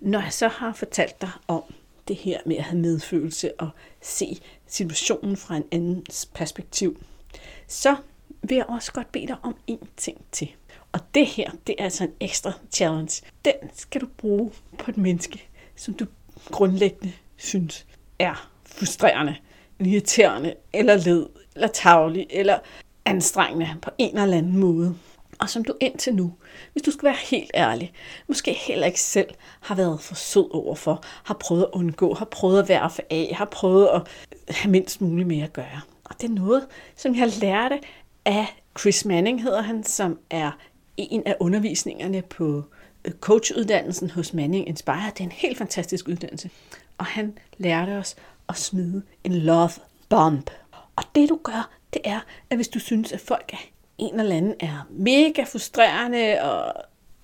Når 0.00 0.20
jeg 0.20 0.32
så 0.32 0.48
har 0.48 0.72
fortalt 0.72 1.20
dig 1.20 1.30
om 1.48 1.62
det 2.08 2.16
her 2.16 2.38
med 2.46 2.56
at 2.56 2.64
have 2.64 2.80
medfølelse 2.80 3.52
og 3.60 3.68
se 4.00 4.40
situationen 4.66 5.36
fra 5.36 5.56
en 5.56 5.64
andens 5.72 6.28
perspektiv, 6.34 7.02
så 7.66 7.96
vil 8.42 8.56
jeg 8.56 8.66
også 8.66 8.92
godt 8.92 9.12
bede 9.12 9.26
dig 9.26 9.36
om 9.42 9.56
en 9.66 9.88
ting 9.96 10.24
til. 10.32 10.48
Og 10.92 11.00
det 11.14 11.26
her, 11.26 11.50
det 11.66 11.74
er 11.78 11.84
altså 11.84 12.04
en 12.04 12.12
ekstra 12.20 12.52
challenge. 12.72 13.22
Den 13.44 13.54
skal 13.74 14.00
du 14.00 14.06
bruge 14.16 14.50
på 14.78 14.90
et 14.90 14.96
menneske, 14.96 15.48
som 15.76 15.94
du 15.94 16.06
grundlæggende 16.50 17.12
synes 17.36 17.86
er 18.18 18.50
frustrerende, 18.66 19.36
irriterende, 19.80 20.54
eller 20.72 20.96
led, 20.96 21.26
eller 21.54 21.68
tavlig, 21.68 22.26
eller 22.30 22.58
anstrengende 23.04 23.76
på 23.82 23.90
en 23.98 24.18
eller 24.18 24.38
anden 24.38 24.56
måde. 24.56 24.96
Og 25.40 25.50
som 25.50 25.64
du 25.64 25.74
indtil 25.80 26.14
nu, 26.14 26.34
hvis 26.72 26.82
du 26.82 26.90
skal 26.90 27.06
være 27.06 27.16
helt 27.30 27.50
ærlig, 27.54 27.92
måske 28.28 28.52
heller 28.52 28.86
ikke 28.86 29.00
selv 29.00 29.28
har 29.60 29.74
været 29.74 30.00
for 30.00 30.14
sød 30.14 30.54
overfor, 30.54 31.02
har 31.24 31.34
prøvet 31.34 31.62
at 31.62 31.68
undgå, 31.72 32.14
har 32.14 32.24
prøvet 32.24 32.62
at 32.62 32.68
være 32.68 32.90
for 32.90 33.02
af, 33.10 33.32
har 33.34 33.44
prøvet 33.44 33.88
at 33.88 34.02
have 34.56 34.70
mindst 34.70 35.00
muligt 35.00 35.28
med 35.28 35.40
at 35.40 35.52
gøre. 35.52 35.80
Og 36.04 36.20
det 36.20 36.30
er 36.30 36.34
noget, 36.34 36.66
som 36.96 37.14
jeg 37.14 37.28
lærte 37.40 37.78
af 38.28 38.62
Chris 38.78 39.04
Manning 39.04 39.42
hedder 39.42 39.62
han, 39.62 39.84
som 39.84 40.18
er 40.30 40.50
en 40.96 41.22
af 41.26 41.36
undervisningerne 41.40 42.22
på 42.22 42.64
øh, 43.04 43.12
coachuddannelsen 43.12 44.10
hos 44.10 44.34
Manning 44.34 44.68
Inspire. 44.68 45.10
Det 45.12 45.20
er 45.20 45.24
en 45.24 45.32
helt 45.32 45.58
fantastisk 45.58 46.08
uddannelse. 46.08 46.50
Og 46.98 47.06
han 47.06 47.38
lærte 47.58 47.90
os 47.90 48.16
at 48.48 48.56
smide 48.56 49.02
en 49.24 49.34
love 49.34 49.70
bomb. 50.08 50.50
Og 50.96 51.04
det 51.14 51.28
du 51.28 51.38
gør, 51.42 51.70
det 51.92 52.00
er, 52.04 52.20
at 52.50 52.58
hvis 52.58 52.68
du 52.68 52.78
synes, 52.78 53.12
at 53.12 53.20
folk 53.20 53.50
er 53.52 53.58
en 53.98 54.20
eller 54.20 54.36
anden 54.36 54.54
er 54.60 54.86
mega 54.90 55.42
frustrerende 55.42 56.42
og 56.42 56.72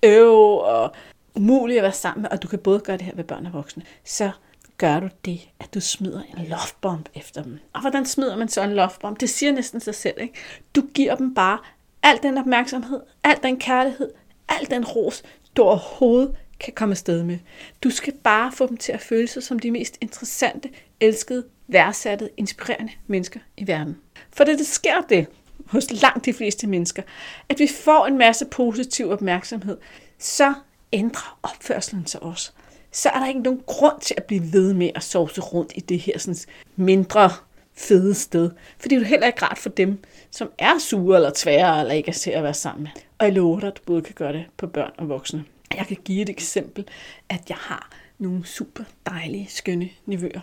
øv 0.03 0.57
og 0.57 0.91
umulige 1.35 1.79
at 1.79 1.83
være 1.83 1.91
sammen 1.91 2.21
med, 2.21 2.29
og 2.31 2.43
du 2.43 2.47
kan 2.47 2.59
både 2.59 2.79
gøre 2.79 2.97
det 2.97 3.05
her 3.05 3.15
ved 3.15 3.23
børn 3.23 3.45
og 3.45 3.53
voksne, 3.53 3.83
så 4.03 4.31
gør 4.77 4.99
du 4.99 5.09
det, 5.25 5.49
at 5.59 5.73
du 5.73 5.79
smider 5.79 6.21
en 6.37 6.45
lovebomb 6.45 7.09
efter 7.15 7.43
dem. 7.43 7.59
Og 7.73 7.81
hvordan 7.81 8.05
smider 8.05 8.37
man 8.37 8.49
så 8.49 8.63
en 8.63 8.73
lovebomb? 8.73 9.19
Det 9.19 9.29
siger 9.29 9.51
næsten 9.51 9.79
sig 9.79 9.95
selv, 9.95 10.21
ikke? 10.21 10.33
Du 10.75 10.83
giver 10.93 11.15
dem 11.15 11.33
bare 11.33 11.59
al 12.03 12.19
den 12.23 12.37
opmærksomhed, 12.37 12.99
al 13.23 13.39
den 13.43 13.59
kærlighed, 13.59 14.11
al 14.49 14.69
den 14.69 14.85
ros, 14.85 15.23
du 15.57 15.63
overhovedet 15.63 16.35
kan 16.59 16.73
komme 16.73 16.93
afsted 16.93 17.23
med. 17.23 17.37
Du 17.83 17.89
skal 17.89 18.13
bare 18.13 18.51
få 18.51 18.67
dem 18.67 18.77
til 18.77 18.91
at 18.91 19.01
føle 19.01 19.27
sig 19.27 19.43
som 19.43 19.59
de 19.59 19.71
mest 19.71 19.97
interessante, 20.01 20.69
elskede, 20.99 21.43
værdsatte, 21.67 22.29
inspirerende 22.37 22.91
mennesker 23.07 23.39
i 23.57 23.67
verden. 23.67 23.97
For 24.33 24.43
det, 24.43 24.59
det 24.59 24.67
sker 24.67 25.01
det 25.01 25.27
hos 25.65 26.01
langt 26.01 26.25
de 26.25 26.33
fleste 26.33 26.67
mennesker, 26.67 27.03
at 27.49 27.59
vi 27.59 27.67
får 27.67 28.05
en 28.05 28.17
masse 28.17 28.45
positiv 28.45 29.09
opmærksomhed, 29.09 29.77
så 30.19 30.53
ændrer 30.93 31.39
opførselen 31.43 32.05
sig 32.05 32.23
også. 32.23 32.51
Så 32.95 33.09
er 33.09 33.19
der 33.19 33.27
ikke 33.27 33.39
nogen 33.39 33.61
grund 33.65 34.01
til 34.01 34.15
at 34.17 34.23
blive 34.23 34.53
ved 34.53 34.73
med 34.73 34.89
at 34.95 35.03
sovse 35.03 35.41
rundt 35.41 35.71
i 35.75 35.79
det 35.79 35.99
her 35.99 36.19
sådan, 36.19 36.35
mindre 36.75 37.29
fede 37.73 38.13
sted. 38.13 38.51
For 38.77 38.89
det 38.89 38.95
er 38.95 38.99
jo 38.99 39.05
heller 39.05 39.27
ikke 39.27 39.45
rart 39.45 39.57
for 39.57 39.69
dem, 39.69 40.03
som 40.31 40.51
er 40.57 40.79
sure 40.79 41.15
eller 41.15 41.31
tvære 41.35 41.79
eller 41.79 41.93
ikke 41.93 42.09
er 42.09 42.13
til 42.13 42.31
at 42.31 42.43
være 42.43 42.53
sammen 42.53 42.83
med. 42.83 42.91
Og 43.17 43.25
jeg 43.25 43.33
lover 43.33 43.59
dig, 43.59 43.67
at 43.67 43.77
du 43.77 43.81
både 43.85 44.01
kan 44.01 44.13
gøre 44.15 44.33
det 44.33 44.45
på 44.57 44.67
børn 44.67 44.91
og 44.97 45.09
voksne. 45.09 45.45
Jeg 45.75 45.87
kan 45.87 45.97
give 46.05 46.21
et 46.21 46.29
eksempel, 46.29 46.87
at 47.29 47.49
jeg 47.49 47.57
har 47.57 47.89
nogle 48.19 48.45
super 48.45 48.83
dejlige, 49.05 49.47
skønne 49.49 49.89
nevøer. 50.05 50.41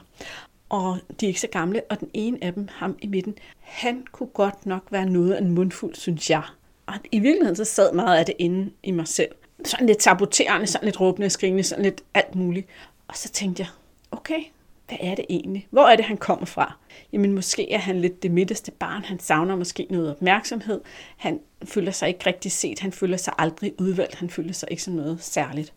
Og 0.68 0.98
de 1.20 1.26
er 1.26 1.28
ikke 1.28 1.40
så 1.40 1.48
gamle, 1.52 1.82
og 1.90 2.00
den 2.00 2.10
ene 2.14 2.38
af 2.42 2.52
dem, 2.52 2.68
ham 2.70 2.96
i 3.02 3.06
midten, 3.06 3.34
han 3.60 4.04
kunne 4.12 4.28
godt 4.34 4.66
nok 4.66 4.82
være 4.90 5.06
noget 5.06 5.32
af 5.32 5.40
en 5.40 5.50
mundfuld, 5.50 5.94
synes 5.94 6.30
jeg. 6.30 6.42
Og 6.86 6.94
i 7.12 7.18
virkeligheden 7.18 7.56
så 7.56 7.64
sad 7.64 7.92
meget 7.92 8.18
af 8.18 8.26
det 8.26 8.34
inde 8.38 8.70
i 8.82 8.90
mig 8.90 9.08
selv. 9.08 9.30
Sådan 9.64 9.86
lidt 9.86 10.02
saboterende, 10.02 10.66
sådan 10.66 10.84
lidt 10.84 11.00
råbende 11.00 11.24
og 11.24 11.32
skrigende, 11.32 11.62
sådan 11.62 11.84
lidt 11.84 12.02
alt 12.14 12.34
muligt. 12.34 12.66
Og 13.08 13.16
så 13.16 13.28
tænkte 13.28 13.60
jeg, 13.60 13.68
okay, 14.10 14.40
hvad 14.88 14.98
er 15.00 15.14
det 15.14 15.24
egentlig? 15.28 15.66
Hvor 15.70 15.86
er 15.86 15.96
det, 15.96 16.04
han 16.04 16.16
kommer 16.16 16.46
fra? 16.46 16.76
Jamen 17.12 17.32
måske 17.32 17.72
er 17.72 17.78
han 17.78 18.00
lidt 18.00 18.22
det 18.22 18.30
midterste 18.30 18.70
barn. 18.70 19.04
Han 19.04 19.18
savner 19.18 19.56
måske 19.56 19.86
noget 19.90 20.10
opmærksomhed. 20.10 20.80
Han 21.16 21.40
føler 21.64 21.92
sig 21.92 22.08
ikke 22.08 22.26
rigtig 22.26 22.52
set. 22.52 22.78
Han 22.78 22.92
føler 22.92 23.16
sig 23.16 23.34
aldrig 23.38 23.72
udvalgt. 23.80 24.14
Han 24.14 24.30
føler 24.30 24.52
sig 24.52 24.68
ikke 24.70 24.82
som 24.82 24.94
noget 24.94 25.22
særligt. 25.22 25.72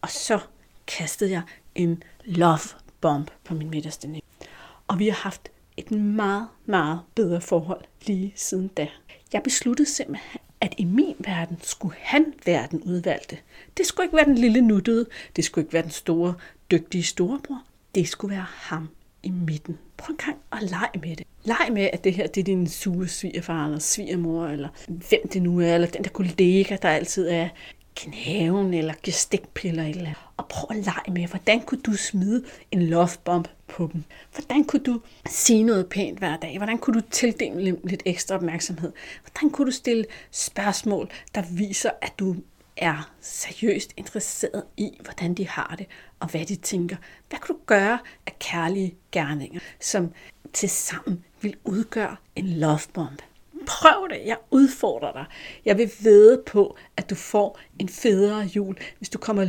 Og 0.00 0.10
så 0.10 0.38
kastede 0.86 1.30
jeg 1.30 1.42
en 1.74 2.02
love 2.24 2.58
bomb 3.00 3.30
på 3.44 3.54
min 3.54 3.70
midterste 3.70 4.08
næb. 4.08 4.22
Og 4.88 4.98
vi 4.98 5.08
har 5.08 5.16
haft 5.16 5.48
et 5.76 5.90
meget, 5.90 6.48
meget 6.64 7.00
bedre 7.14 7.40
forhold 7.40 7.84
lige 8.06 8.32
siden 8.36 8.68
da. 8.68 8.88
Jeg 9.32 9.42
besluttede 9.42 9.88
simpelthen, 9.88 10.40
at 10.60 10.74
i 10.78 10.84
min 10.84 11.16
verden 11.18 11.58
skulle 11.62 11.94
han 11.98 12.34
være 12.46 12.68
den 12.70 12.82
udvalgte. 12.82 13.38
Det 13.76 13.86
skulle 13.86 14.04
ikke 14.04 14.16
være 14.16 14.26
den 14.26 14.38
lille 14.38 14.60
nuttede. 14.60 15.06
Det 15.36 15.44
skulle 15.44 15.62
ikke 15.64 15.72
være 15.72 15.82
den 15.82 15.90
store, 15.90 16.34
dygtige 16.70 17.02
storebror. 17.04 17.62
Det 17.94 18.08
skulle 18.08 18.36
være 18.36 18.46
ham 18.48 18.88
i 19.22 19.30
midten. 19.30 19.78
Prøv 19.96 20.12
en 20.12 20.16
gang 20.16 20.36
at 20.52 20.62
lege 20.62 21.00
med 21.08 21.16
det. 21.16 21.26
Leg 21.44 21.68
med, 21.72 21.90
at 21.92 22.04
det 22.04 22.14
her 22.14 22.26
det 22.26 22.40
er 22.40 22.44
din 22.44 22.68
sure 22.68 23.08
svigerfar, 23.08 23.64
eller 23.64 23.78
svigermor, 23.78 24.46
eller 24.46 24.68
hvem 24.88 25.28
det 25.32 25.42
nu 25.42 25.60
er, 25.60 25.74
eller 25.74 25.86
den 25.86 26.04
der 26.04 26.10
kollega, 26.10 26.76
der 26.82 26.88
altid 26.88 27.28
er 27.28 27.48
knæven, 27.96 28.74
eller 28.74 28.94
gestikpiller 29.02 29.84
eller, 29.84 30.02
eller 30.02 30.32
Og 30.36 30.48
prøv 30.48 30.76
at 30.76 30.84
lege 30.84 31.12
med, 31.12 31.26
hvordan 31.28 31.60
kunne 31.60 31.80
du 31.80 31.96
smide 31.96 32.44
en 32.70 32.82
lovebomb 32.82 33.48
på 33.68 33.90
dem? 33.92 34.04
Hvordan 34.34 34.64
kunne 34.64 34.82
du 34.82 35.00
sige 35.28 35.62
noget 35.62 35.86
pænt 35.86 36.18
hver 36.18 36.36
dag? 36.36 36.56
Hvordan 36.56 36.78
kunne 36.78 37.00
du 37.00 37.06
tildele 37.10 37.66
dem 37.66 37.80
lidt 37.84 38.02
ekstra 38.06 38.34
opmærksomhed? 38.34 38.92
Hvordan 39.22 39.50
kunne 39.50 39.66
du 39.66 39.72
stille 39.72 40.04
spørgsmål, 40.30 41.10
der 41.34 41.42
viser, 41.50 41.90
at 42.02 42.12
du 42.18 42.36
er 42.76 43.12
seriøst 43.20 43.92
interesseret 43.96 44.64
i, 44.76 44.90
hvordan 45.00 45.34
de 45.34 45.48
har 45.48 45.74
det, 45.78 45.86
og 46.20 46.28
hvad 46.28 46.46
de 46.46 46.56
tænker. 46.56 46.96
Hvad 47.28 47.38
kan 47.38 47.54
du 47.54 47.58
gøre 47.66 47.98
af 48.26 48.38
kærlige 48.38 48.94
gerninger, 49.12 49.60
som 49.80 50.12
til 50.52 50.68
sammen 50.68 51.24
vil 51.40 51.56
udgøre 51.64 52.16
en 52.36 52.48
lovebomb? 52.48 53.22
Prøv 53.66 54.08
det. 54.10 54.20
Jeg 54.26 54.36
udfordrer 54.50 55.12
dig. 55.12 55.24
Jeg 55.64 55.78
vil 55.78 55.90
vede 56.00 56.42
på, 56.46 56.76
at 56.96 57.10
du 57.10 57.14
får 57.14 57.58
en 57.78 57.88
federe 57.88 58.40
jul, 58.40 58.76
hvis 58.98 59.08
du 59.08 59.18
kommer 59.18 59.46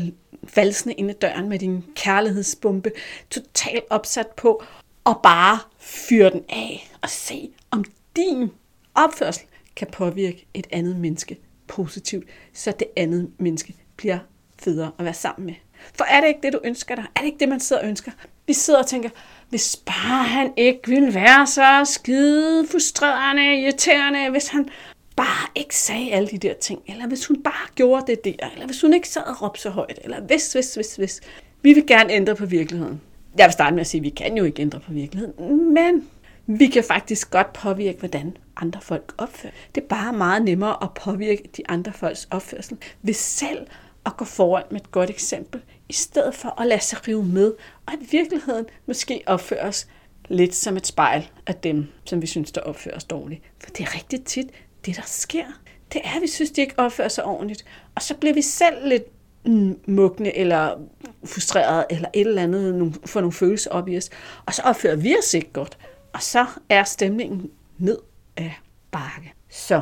valsende 0.55 0.95
ind 0.95 1.09
ad 1.09 1.15
døren 1.15 1.49
med 1.49 1.59
din 1.59 1.85
kærlighedsbombe, 1.95 2.91
totalt 3.29 3.83
opsat 3.89 4.27
på, 4.27 4.63
og 5.03 5.19
bare 5.23 5.59
fyre 5.79 6.29
den 6.29 6.43
af 6.49 6.91
og 7.01 7.09
se, 7.09 7.49
om 7.71 7.83
din 8.15 8.51
opførsel 8.95 9.45
kan 9.75 9.87
påvirke 9.91 10.47
et 10.53 10.67
andet 10.71 10.95
menneske 10.95 11.37
positivt, 11.67 12.25
så 12.53 12.71
det 12.79 12.87
andet 12.97 13.31
menneske 13.37 13.73
bliver 13.95 14.19
federe 14.59 14.91
at 14.99 15.05
være 15.05 15.13
sammen 15.13 15.45
med. 15.45 15.55
For 15.93 16.03
er 16.03 16.21
det 16.21 16.27
ikke 16.27 16.39
det, 16.43 16.53
du 16.53 16.59
ønsker 16.63 16.95
dig? 16.95 17.05
Er 17.15 17.19
det 17.19 17.25
ikke 17.25 17.39
det, 17.39 17.49
man 17.49 17.59
sidder 17.59 17.81
og 17.81 17.87
ønsker? 17.87 18.11
Vi 18.47 18.53
sidder 18.53 18.79
og 18.79 18.87
tænker, 18.87 19.09
hvis 19.49 19.75
bare 19.85 20.23
han 20.23 20.53
ikke 20.57 20.79
ville 20.87 21.13
være 21.13 21.47
så 21.47 21.91
skide 21.93 22.67
frustrerende, 22.71 23.61
irriterende, 23.61 24.29
hvis 24.29 24.47
han 24.47 24.69
bare 25.15 25.47
ikke 25.55 25.75
sagde 25.75 26.11
alle 26.11 26.27
de 26.27 26.37
der 26.37 26.53
ting, 26.53 26.81
eller 26.87 27.07
hvis 27.07 27.25
hun 27.25 27.43
bare 27.43 27.67
gjorde 27.75 28.03
det 28.07 28.25
der, 28.25 28.49
eller 28.53 28.65
hvis 28.65 28.81
hun 28.81 28.93
ikke 28.93 29.09
sad 29.09 29.21
og 29.21 29.41
råbte 29.41 29.61
så 29.61 29.69
højt, 29.69 29.99
eller 30.03 30.21
hvis, 30.21 30.53
hvis, 30.53 30.75
hvis, 30.75 30.95
hvis. 30.95 31.21
Vi 31.61 31.73
vil 31.73 31.87
gerne 31.87 32.13
ændre 32.13 32.35
på 32.35 32.45
virkeligheden. 32.45 33.01
Jeg 33.37 33.45
vil 33.45 33.53
starte 33.53 33.73
med 33.73 33.81
at 33.81 33.87
sige, 33.87 33.99
at 33.99 34.03
vi 34.03 34.09
kan 34.09 34.37
jo 34.37 34.43
ikke 34.43 34.61
ændre 34.61 34.79
på 34.79 34.93
virkeligheden, 34.93 35.73
men 35.73 36.07
vi 36.47 36.67
kan 36.67 36.83
faktisk 36.83 37.31
godt 37.31 37.53
påvirke, 37.53 37.99
hvordan 37.99 38.37
andre 38.57 38.81
folk 38.81 39.13
opfører. 39.17 39.53
Det 39.75 39.83
er 39.83 39.87
bare 39.87 40.13
meget 40.13 40.41
nemmere 40.41 40.83
at 40.83 40.93
påvirke 40.93 41.43
de 41.57 41.63
andre 41.69 41.93
folks 41.93 42.27
opførsel 42.31 42.77
ved 43.01 43.13
selv 43.13 43.67
at 44.07 44.17
gå 44.17 44.25
foran 44.25 44.63
med 44.71 44.81
et 44.81 44.91
godt 44.91 45.09
eksempel, 45.09 45.61
i 45.89 45.93
stedet 45.93 46.35
for 46.35 46.61
at 46.61 46.67
lade 46.67 46.81
sig 46.81 47.07
rive 47.07 47.25
med, 47.25 47.53
og 47.85 47.93
i 47.93 48.07
virkeligheden 48.11 48.65
måske 48.85 49.23
opføre 49.25 49.61
os 49.61 49.87
lidt 50.29 50.55
som 50.55 50.77
et 50.77 50.87
spejl 50.87 51.29
af 51.47 51.55
dem, 51.55 51.87
som 52.05 52.21
vi 52.21 52.27
synes, 52.27 52.51
der 52.51 52.61
opfører 52.61 52.95
os 52.95 53.03
dårligt. 53.03 53.41
For 53.59 53.69
det 53.69 53.79
er 53.79 53.95
rigtig 53.95 54.23
tit 54.23 54.47
det, 54.85 54.95
der 54.95 55.01
sker. 55.05 55.45
Det 55.93 56.01
er, 56.03 56.15
at 56.15 56.21
vi 56.21 56.27
synes, 56.27 56.51
de 56.51 56.61
ikke 56.61 56.79
opfører 56.79 57.07
sig 57.07 57.23
ordentligt. 57.23 57.65
Og 57.95 58.01
så 58.01 58.15
bliver 58.15 58.33
vi 58.33 58.41
selv 58.41 58.87
lidt 58.87 59.03
mm, 59.45 59.79
mugne 59.87 60.37
eller 60.37 60.79
frustreret 61.25 61.85
eller 61.89 62.09
et 62.13 62.27
eller 62.27 62.43
andet, 62.43 62.97
får 63.05 63.21
nogle 63.21 63.33
følelser 63.33 63.71
op 63.71 63.87
i 63.87 63.97
os. 63.97 64.09
Og 64.45 64.53
så 64.53 64.61
opfører 64.61 64.95
vi 64.95 65.15
os 65.19 65.33
ikke 65.33 65.51
godt. 65.53 65.77
Og 66.13 66.21
så 66.21 66.45
er 66.69 66.83
stemningen 66.83 67.51
ned 67.77 67.97
af 68.37 68.53
bakke. 68.91 69.33
Så 69.49 69.81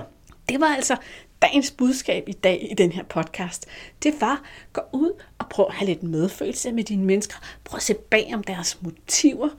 det 0.50 0.60
var 0.60 0.76
altså 0.76 0.96
dagens 1.46 1.72
budskab 1.72 2.30
i 2.30 2.34
dag 2.34 2.68
i 2.72 2.74
den 2.74 2.92
her 2.92 3.04
podcast, 3.04 3.66
det 4.04 4.22
var, 4.22 4.42
gå 4.74 4.82
ud 4.94 5.12
og 5.40 5.50
prøv 5.50 5.66
at 5.70 5.74
have 5.74 5.86
lidt 5.88 6.04
medfølelse 6.04 6.72
med 6.72 6.84
dine 6.84 7.06
mennesker. 7.06 7.36
Prøv 7.64 7.78
at 7.78 7.84
se 7.84 7.94
bag 7.94 8.32
om 8.34 8.44
deres 8.44 8.82
motiver. 8.82 9.50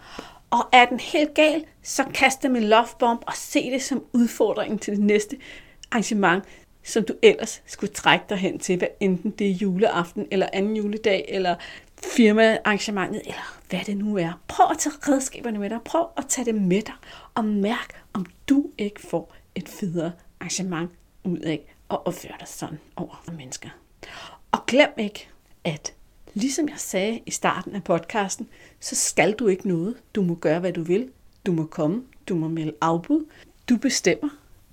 Og 0.51 0.69
er 0.73 0.85
den 0.85 1.01
helt 1.01 1.35
gal, 1.35 1.65
så 1.83 2.05
kast 2.15 2.43
dem 2.43 2.57
en 2.57 2.63
lovebomb 2.63 3.23
og 3.27 3.33
se 3.37 3.71
det 3.71 3.83
som 3.83 4.05
udfordringen 4.13 4.79
til 4.79 4.97
det 4.97 5.03
næste 5.05 5.37
arrangement, 5.91 6.45
som 6.83 7.05
du 7.05 7.15
ellers 7.23 7.63
skulle 7.67 7.93
trække 7.93 8.25
dig 8.29 8.37
hen 8.37 8.59
til, 8.59 8.79
hvad 8.79 8.89
enten 9.01 9.31
det 9.31 9.47
er 9.47 9.55
juleaften, 9.55 10.27
eller 10.31 10.49
anden 10.53 10.77
juledag, 10.77 11.25
eller 11.29 11.55
firmaarrangementet, 12.03 13.21
eller 13.25 13.59
hvad 13.71 13.81
det 13.87 13.97
nu 13.97 14.17
er. 14.17 14.41
Prøv 14.49 14.67
at 14.71 14.79
tage 14.79 14.95
redskaberne 15.09 15.59
med 15.59 15.71
dig. 15.71 15.79
Prøv 15.85 16.07
at 16.17 16.27
tage 16.29 16.45
det 16.45 16.55
med 16.55 16.83
dig, 16.83 16.95
og 17.35 17.45
mærk, 17.45 18.03
om 18.13 18.27
du 18.49 18.67
ikke 18.79 19.01
får 19.01 19.35
et 19.55 19.69
federe 19.69 20.13
arrangement 20.41 20.91
ud 21.25 21.39
af 21.39 21.76
at 21.91 22.07
opføre 22.07 22.37
dig 22.41 22.49
sådan 22.49 22.79
over 22.97 23.23
for 23.25 23.33
mennesker. 23.33 23.69
Og 24.53 24.67
glem 24.67 24.91
ikke, 24.99 25.29
at 25.65 25.95
ligesom 26.35 26.69
jeg 26.69 26.79
sagde 26.79 27.21
i 27.27 27.31
starten 27.31 27.75
af 27.75 27.85
podcasten, 27.85 28.49
så 28.81 28.95
skal 28.95 29.33
du 29.33 29.47
ikke 29.47 29.69
noget. 29.69 29.97
Du 30.15 30.23
må 30.23 30.35
gøre, 30.35 30.61
hvad 30.61 30.73
du 30.73 30.83
vil. 30.83 31.11
Du 31.47 31.53
må 31.53 31.67
komme. 31.67 32.05
Du 32.29 32.35
må 32.35 32.49
melde 32.49 32.75
afbud. 32.81 33.25
Du 33.69 33.77
bestemmer. 33.77 34.29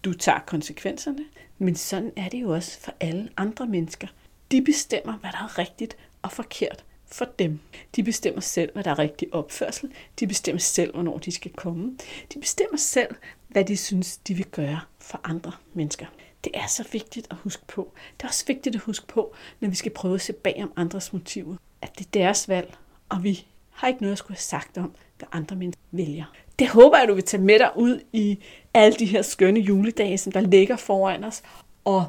Du 0.05 0.13
tager 0.13 0.39
konsekvenserne. 0.39 1.25
Men 1.57 1.75
sådan 1.75 2.11
er 2.15 2.29
det 2.29 2.41
jo 2.41 2.53
også 2.53 2.79
for 2.79 2.93
alle 2.99 3.29
andre 3.37 3.65
mennesker. 3.67 4.07
De 4.51 4.61
bestemmer, 4.61 5.13
hvad 5.13 5.31
der 5.31 5.37
er 5.37 5.57
rigtigt 5.59 5.97
og 6.21 6.31
forkert 6.31 6.83
for 7.05 7.25
dem. 7.39 7.59
De 7.95 8.03
bestemmer 8.03 8.41
selv, 8.41 8.73
hvad 8.73 8.83
der 8.83 8.91
er 8.91 8.99
rigtig 8.99 9.33
opførsel. 9.33 9.91
De 10.19 10.27
bestemmer 10.27 10.59
selv, 10.59 10.93
hvornår 10.93 11.17
de 11.17 11.31
skal 11.31 11.51
komme. 11.51 11.97
De 12.33 12.39
bestemmer 12.39 12.77
selv, 12.77 13.15
hvad 13.47 13.65
de 13.65 13.77
synes, 13.77 14.17
de 14.17 14.33
vil 14.33 14.45
gøre 14.45 14.79
for 14.99 15.21
andre 15.23 15.51
mennesker. 15.73 16.05
Det 16.43 16.51
er 16.55 16.67
så 16.67 16.85
vigtigt 16.91 17.27
at 17.31 17.37
huske 17.37 17.63
på. 17.67 17.93
Det 18.17 18.23
er 18.23 18.27
også 18.27 18.45
vigtigt 18.47 18.75
at 18.75 18.81
huske 18.81 19.07
på, 19.07 19.35
når 19.59 19.69
vi 19.69 19.75
skal 19.75 19.91
prøve 19.91 20.15
at 20.15 20.21
se 20.21 20.33
bag 20.33 20.59
om 20.63 20.73
andres 20.75 21.13
motiver, 21.13 21.55
at 21.81 21.97
det 21.97 22.05
er 22.05 22.09
deres 22.13 22.49
valg, 22.49 22.73
og 23.09 23.23
vi 23.23 23.45
har 23.71 23.87
ikke 23.87 24.01
noget 24.01 24.11
at 24.11 24.17
skulle 24.17 24.35
have 24.35 24.41
sagt 24.41 24.77
om, 24.77 24.93
hvad 25.17 25.27
andre 25.31 25.55
mennesker 25.55 25.83
vælger. 25.91 26.25
Det 26.59 26.67
håber 26.67 26.97
jeg, 26.97 27.07
du 27.07 27.13
vil 27.13 27.23
tage 27.23 27.43
med 27.43 27.59
dig 27.59 27.71
ud 27.75 27.99
i 28.13 28.39
alle 28.73 28.97
de 28.97 29.05
her 29.05 29.21
skønne 29.21 29.59
juledage, 29.59 30.17
som 30.17 30.31
der 30.31 30.41
ligger 30.41 30.75
foran 30.75 31.23
os. 31.23 31.41
Og 31.85 32.05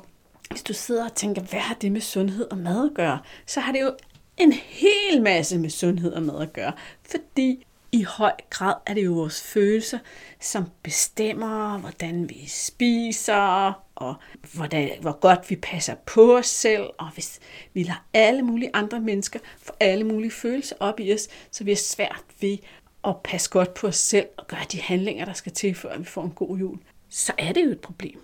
hvis 0.51 0.63
du 0.63 0.73
sidder 0.73 1.05
og 1.05 1.15
tænker, 1.15 1.43
hvad 1.43 1.61
har 1.61 1.75
det 1.75 1.93
med 1.93 2.01
sundhed 2.01 2.51
og 2.51 2.59
mad 2.59 2.91
at 2.91 2.95
gøre, 2.95 3.19
så 3.47 3.61
har 3.61 3.73
det 3.73 3.81
jo 3.81 3.97
en 4.37 4.53
hel 4.53 5.23
masse 5.23 5.59
med 5.59 5.71
sundhed 5.71 6.13
og 6.13 6.23
mad 6.23 6.43
at 6.43 6.53
gøre. 6.53 6.73
Fordi 7.03 7.67
i 7.95 8.03
høj 8.03 8.33
grad 8.51 8.75
er 8.87 8.95
det 8.95 9.05
jo 9.05 9.13
vores 9.13 9.43
følelser, 9.43 9.99
som 10.41 10.65
bestemmer, 10.83 11.79
hvordan 11.79 12.29
vi 12.29 12.45
spiser, 12.47 13.73
og 13.95 14.15
hvordan, 14.55 14.91
hvor 15.01 15.13
godt 15.13 15.51
vi 15.51 15.57
passer 15.57 15.95
på 16.07 16.37
os 16.37 16.47
selv, 16.47 16.83
og 16.99 17.11
hvis 17.11 17.41
vi 17.73 17.83
lader 17.83 18.07
alle 18.15 18.43
mulige 18.43 18.71
andre 18.75 19.01
mennesker 19.01 19.39
få 19.59 19.73
alle 19.81 20.05
mulige 20.05 20.31
følelser 20.31 20.77
op 20.81 21.01
i 21.01 21.15
os, 21.15 21.29
så 21.51 21.65
vi 21.65 21.73
er 21.73 21.77
svært 21.77 22.25
ved 22.41 22.59
at 23.05 23.17
passe 23.25 23.51
godt 23.51 23.75
på 23.75 23.87
os 23.87 23.97
selv 23.97 24.27
og 24.37 24.47
gøre 24.47 24.65
de 24.73 24.81
handlinger, 24.81 25.25
der 25.25 25.33
skal 25.33 25.53
til, 25.53 25.75
for 25.75 25.89
at 25.89 26.01
vi 26.01 26.05
får 26.05 26.23
en 26.23 26.31
god 26.31 26.59
jul, 26.59 26.79
så 27.09 27.33
er 27.39 27.53
det 27.53 27.65
jo 27.65 27.71
et 27.71 27.81
problem. 27.81 28.21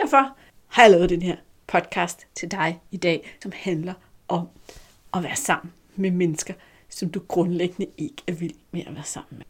Derfor 0.00 0.36
har 0.66 0.82
jeg 0.82 0.90
lavet 0.90 1.10
den 1.10 1.22
her 1.22 1.36
podcast 1.66 2.26
til 2.34 2.50
dig 2.50 2.80
i 2.90 2.96
dag, 2.96 3.36
som 3.42 3.52
handler 3.54 3.94
om 4.28 4.48
at 5.14 5.22
være 5.22 5.36
sammen 5.36 5.72
med 5.96 6.10
mennesker, 6.10 6.54
som 6.88 7.10
du 7.10 7.20
grundlæggende 7.28 7.90
ikke 7.98 8.22
er 8.26 8.32
vild 8.32 8.54
med 8.70 8.82
at 8.86 8.94
være 8.94 9.04
sammen 9.04 9.38
med. 9.38 9.46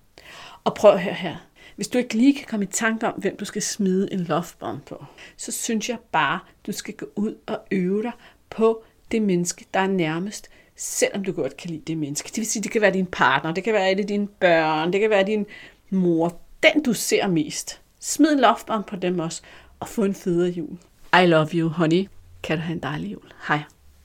Og 0.64 0.74
prøv 0.74 0.92
at 0.92 1.02
høre 1.02 1.14
her. 1.14 1.36
Hvis 1.76 1.88
du 1.88 1.98
ikke 1.98 2.14
lige 2.14 2.34
kan 2.34 2.46
komme 2.48 2.64
i 2.64 2.68
tanke 2.68 3.06
om, 3.06 3.14
hvem 3.14 3.36
du 3.36 3.44
skal 3.44 3.62
smide 3.62 4.12
en 4.12 4.20
lovebomb 4.20 4.84
på, 4.84 5.04
så 5.36 5.52
synes 5.52 5.88
jeg 5.88 5.98
bare, 6.12 6.40
du 6.66 6.72
skal 6.72 6.94
gå 6.94 7.06
ud 7.16 7.34
og 7.46 7.60
øve 7.70 8.02
dig 8.02 8.12
på 8.50 8.84
det 9.10 9.22
menneske, 9.22 9.66
der 9.74 9.80
er 9.80 9.86
nærmest, 9.86 10.48
selvom 10.76 11.24
du 11.24 11.32
godt 11.32 11.56
kan 11.56 11.70
lide 11.70 11.82
det 11.86 11.98
menneske. 11.98 12.26
Det 12.26 12.36
vil 12.36 12.46
sige, 12.46 12.62
det 12.62 12.70
kan 12.70 12.80
være 12.80 12.92
din 12.92 13.06
partner, 13.06 13.52
det 13.52 13.64
kan 13.64 13.72
være 13.72 13.92
et 13.92 14.00
af 14.00 14.06
dine 14.06 14.28
børn, 14.28 14.92
det 14.92 15.00
kan 15.00 15.10
være 15.10 15.26
din 15.26 15.46
mor. 15.90 16.40
Den, 16.62 16.82
du 16.82 16.92
ser 16.92 17.26
mest. 17.26 17.80
Smid 18.00 18.32
en 18.32 18.40
lovebomb 18.40 18.86
på 18.86 18.96
dem 18.96 19.18
også, 19.18 19.42
og 19.80 19.88
få 19.88 20.04
en 20.04 20.14
federe 20.14 20.50
jul. 20.50 20.78
I 21.22 21.26
love 21.26 21.48
you, 21.54 21.68
honey. 21.68 22.08
Kan 22.42 22.56
du 22.56 22.62
have 22.62 22.74
en 22.74 22.82
dejlig 22.82 23.12
jul. 23.12 23.32
Hej. 23.48 23.60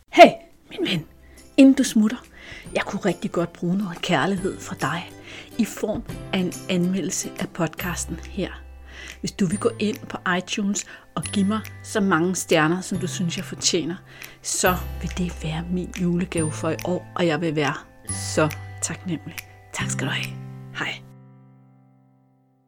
Hey, 0.10 0.32
min 0.70 0.80
ven. 0.90 1.06
Inden 1.58 1.74
du 1.74 1.84
smutter, 1.84 2.18
jeg 2.74 2.84
kunne 2.84 3.02
rigtig 3.06 3.32
godt 3.32 3.54
bruge 3.54 3.78
noget 3.78 4.02
kærlighed 4.02 4.60
fra 4.60 4.76
dig 4.82 5.12
i 5.58 5.66
form 5.66 6.04
af 6.34 6.38
en 6.38 6.54
anmeldelse 6.70 7.32
af 7.40 7.50
podcasten 7.50 8.20
her. 8.30 8.50
Hvis 9.20 9.32
du 9.32 9.46
vil 9.46 9.60
gå 9.60 9.70
ind 9.80 9.98
på 9.98 10.18
iTunes 10.38 10.86
og 11.16 11.24
give 11.24 11.46
mig 11.46 11.60
så 11.84 12.00
mange 12.00 12.36
stjerner, 12.36 12.82
som 12.82 12.98
du 12.98 13.08
synes, 13.08 13.38
jeg 13.38 13.46
fortjener, 13.46 13.96
så 14.42 14.78
vil 15.02 15.12
det 15.18 15.44
være 15.44 15.64
min 15.72 15.94
julegave 16.02 16.52
for 16.52 16.70
i 16.70 16.76
år, 16.86 17.12
og 17.16 17.28
jeg 17.28 17.42
vil 17.42 17.56
være 17.56 17.74
så 18.10 18.56
taknemmelig. 18.82 19.36
Tak 19.74 19.90
skal 19.90 20.08
du 20.08 20.12
have. 20.12 20.36
Hej. 20.78 21.11